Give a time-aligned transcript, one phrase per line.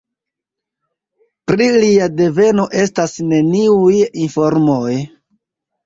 [1.51, 4.93] Pri lia deveno estas neniuj informoj.